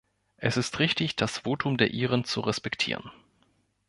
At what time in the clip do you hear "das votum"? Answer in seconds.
1.15-1.77